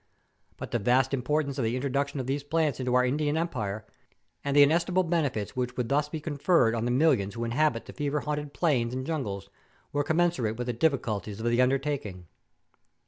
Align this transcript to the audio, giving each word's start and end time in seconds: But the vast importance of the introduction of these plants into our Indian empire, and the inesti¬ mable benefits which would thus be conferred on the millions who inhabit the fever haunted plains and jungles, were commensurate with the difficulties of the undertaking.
But 0.57 0.71
the 0.71 0.79
vast 0.79 1.13
importance 1.13 1.59
of 1.59 1.63
the 1.63 1.75
introduction 1.75 2.19
of 2.19 2.25
these 2.25 2.41
plants 2.43 2.79
into 2.79 2.95
our 2.95 3.05
Indian 3.05 3.37
empire, 3.37 3.85
and 4.43 4.55
the 4.55 4.65
inesti¬ 4.65 4.87
mable 4.91 5.03
benefits 5.07 5.55
which 5.55 5.77
would 5.77 5.89
thus 5.89 6.09
be 6.09 6.19
conferred 6.19 6.73
on 6.73 6.85
the 6.85 6.89
millions 6.89 7.35
who 7.35 7.43
inhabit 7.43 7.85
the 7.85 7.93
fever 7.93 8.21
haunted 8.21 8.51
plains 8.51 8.95
and 8.95 9.05
jungles, 9.05 9.51
were 9.93 10.03
commensurate 10.03 10.57
with 10.57 10.65
the 10.65 10.73
difficulties 10.73 11.39
of 11.39 11.45
the 11.45 11.61
undertaking. 11.61 12.25